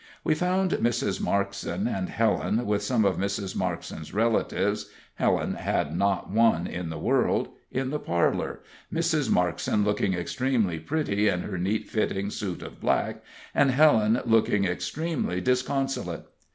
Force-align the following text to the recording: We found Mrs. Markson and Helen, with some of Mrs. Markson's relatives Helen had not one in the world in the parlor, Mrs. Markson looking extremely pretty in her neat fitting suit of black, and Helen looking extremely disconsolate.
We 0.23 0.33
found 0.33 0.71
Mrs. 0.71 1.21
Markson 1.21 1.85
and 1.87 2.09
Helen, 2.09 2.65
with 2.65 2.81
some 2.81 3.05
of 3.05 3.17
Mrs. 3.17 3.55
Markson's 3.55 4.15
relatives 4.15 4.89
Helen 5.13 5.53
had 5.53 5.95
not 5.95 6.31
one 6.31 6.65
in 6.65 6.89
the 6.89 6.97
world 6.97 7.49
in 7.69 7.91
the 7.91 7.99
parlor, 7.99 8.61
Mrs. 8.91 9.29
Markson 9.29 9.85
looking 9.85 10.15
extremely 10.15 10.79
pretty 10.79 11.27
in 11.27 11.41
her 11.41 11.59
neat 11.59 11.87
fitting 11.87 12.31
suit 12.31 12.63
of 12.63 12.79
black, 12.79 13.21
and 13.53 13.69
Helen 13.69 14.19
looking 14.25 14.65
extremely 14.65 15.39
disconsolate. 15.39 16.25